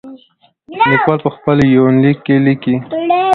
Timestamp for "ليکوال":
0.91-1.19